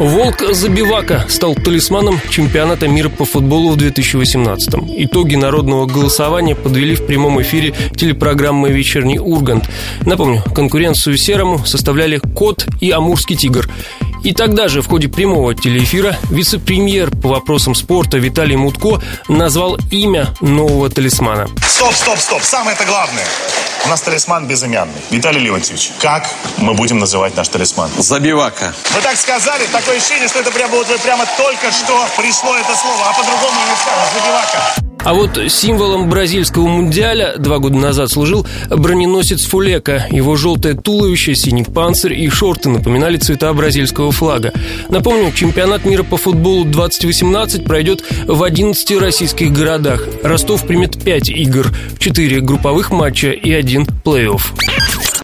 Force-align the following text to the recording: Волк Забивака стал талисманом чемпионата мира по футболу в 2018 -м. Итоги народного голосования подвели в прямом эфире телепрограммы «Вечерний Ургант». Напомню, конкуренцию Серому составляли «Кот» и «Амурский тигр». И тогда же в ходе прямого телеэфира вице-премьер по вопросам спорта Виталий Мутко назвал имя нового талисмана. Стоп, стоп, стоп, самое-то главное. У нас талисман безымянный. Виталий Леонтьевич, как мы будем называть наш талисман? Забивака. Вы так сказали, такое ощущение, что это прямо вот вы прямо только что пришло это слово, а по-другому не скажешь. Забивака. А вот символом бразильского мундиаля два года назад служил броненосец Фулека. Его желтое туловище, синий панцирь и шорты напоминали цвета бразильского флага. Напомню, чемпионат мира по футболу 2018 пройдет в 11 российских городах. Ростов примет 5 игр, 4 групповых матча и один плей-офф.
Волк 0.00 0.42
Забивака 0.54 1.26
стал 1.28 1.54
талисманом 1.54 2.18
чемпионата 2.30 2.88
мира 2.88 3.10
по 3.10 3.26
футболу 3.26 3.72
в 3.72 3.76
2018 3.76 4.72
-м. 4.74 4.94
Итоги 4.96 5.34
народного 5.36 5.84
голосования 5.84 6.54
подвели 6.54 6.94
в 6.94 7.04
прямом 7.04 7.42
эфире 7.42 7.74
телепрограммы 7.94 8.70
«Вечерний 8.70 9.18
Ургант». 9.18 9.68
Напомню, 10.06 10.42
конкуренцию 10.54 11.18
Серому 11.18 11.66
составляли 11.66 12.18
«Кот» 12.34 12.66
и 12.80 12.90
«Амурский 12.90 13.36
тигр». 13.36 13.68
И 14.22 14.34
тогда 14.34 14.68
же 14.68 14.82
в 14.82 14.88
ходе 14.88 15.08
прямого 15.08 15.54
телеэфира 15.54 16.16
вице-премьер 16.30 17.10
по 17.10 17.28
вопросам 17.28 17.74
спорта 17.74 18.18
Виталий 18.18 18.56
Мутко 18.56 19.00
назвал 19.28 19.78
имя 19.90 20.28
нового 20.40 20.90
талисмана. 20.90 21.48
Стоп, 21.66 21.94
стоп, 21.94 22.18
стоп, 22.18 22.42
самое-то 22.42 22.84
главное. 22.84 23.24
У 23.86 23.88
нас 23.88 24.02
талисман 24.02 24.46
безымянный. 24.46 25.00
Виталий 25.10 25.40
Леонтьевич, 25.40 25.92
как 26.00 26.28
мы 26.58 26.74
будем 26.74 26.98
называть 26.98 27.34
наш 27.36 27.48
талисман? 27.48 27.90
Забивака. 27.96 28.74
Вы 28.94 29.00
так 29.00 29.16
сказали, 29.16 29.66
такое 29.72 29.96
ощущение, 29.96 30.28
что 30.28 30.40
это 30.40 30.50
прямо 30.50 30.74
вот 30.76 30.86
вы 30.88 30.98
прямо 30.98 31.24
только 31.38 31.72
что 31.72 32.06
пришло 32.18 32.54
это 32.56 32.76
слово, 32.76 33.08
а 33.08 33.12
по-другому 33.14 33.58
не 33.68 33.76
скажешь. 33.76 34.12
Забивака. 34.14 34.49
А 35.02 35.14
вот 35.14 35.38
символом 35.48 36.10
бразильского 36.10 36.66
мундиаля 36.66 37.34
два 37.38 37.58
года 37.58 37.76
назад 37.76 38.10
служил 38.10 38.46
броненосец 38.68 39.44
Фулека. 39.46 40.06
Его 40.10 40.36
желтое 40.36 40.74
туловище, 40.74 41.34
синий 41.34 41.64
панцирь 41.64 42.12
и 42.12 42.28
шорты 42.28 42.68
напоминали 42.68 43.16
цвета 43.16 43.52
бразильского 43.54 44.12
флага. 44.12 44.52
Напомню, 44.90 45.32
чемпионат 45.32 45.86
мира 45.86 46.02
по 46.02 46.18
футболу 46.18 46.64
2018 46.64 47.64
пройдет 47.64 48.04
в 48.26 48.42
11 48.42 49.00
российских 49.00 49.52
городах. 49.52 50.06
Ростов 50.22 50.66
примет 50.66 51.02
5 51.02 51.30
игр, 51.30 51.68
4 51.98 52.40
групповых 52.40 52.90
матча 52.90 53.30
и 53.30 53.52
один 53.52 53.86
плей-офф. 54.04 54.42